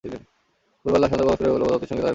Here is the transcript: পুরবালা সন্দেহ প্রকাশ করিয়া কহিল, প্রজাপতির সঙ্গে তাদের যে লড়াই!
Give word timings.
পুরবালা 0.81 1.07
সন্দেহ 1.09 1.23
প্রকাশ 1.27 1.37
করিয়া 1.39 1.51
কহিল, 1.51 1.61
প্রজাপতির 1.63 1.89
সঙ্গে 1.89 1.89
তাদের 1.89 1.97
যে 1.97 1.99
লড়াই! 2.03 2.09